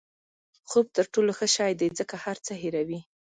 خوب 0.69 0.85
تر 0.95 1.05
ټولو 1.13 1.31
ښه 1.37 1.47
شی 1.55 1.71
دی 1.79 1.87
ځکه 1.99 2.15
هر 2.23 2.37
څه 2.45 2.53
هیروي. 2.61 2.99